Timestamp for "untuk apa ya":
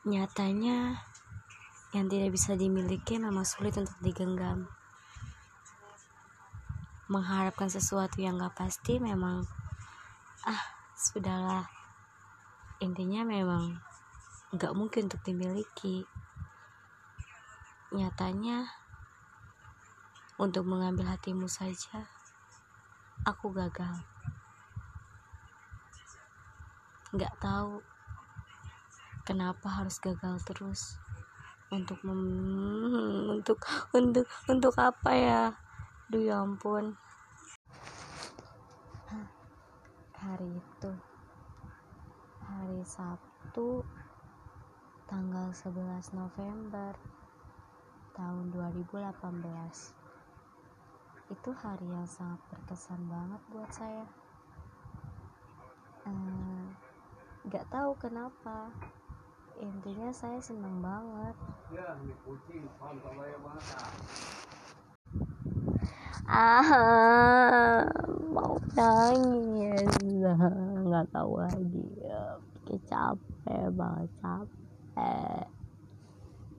34.48-35.42